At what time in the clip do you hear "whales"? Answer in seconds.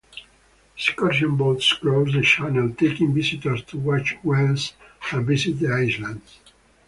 4.23-4.73